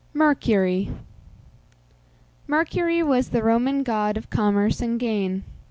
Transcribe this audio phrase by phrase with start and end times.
[0.15, 0.89] MERCURY.
[2.47, 5.43] Mercury was the Roman god of commerce and gain.